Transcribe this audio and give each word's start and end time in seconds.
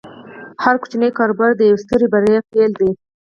هر 0.63 0.75
کوچنی 0.81 1.09
کاروبار 1.17 1.51
د 1.55 1.61
یوې 1.69 1.79
سترې 1.83 2.07
بریا 2.13 2.39
پیل 2.51 2.71
دی۔ 2.79 2.89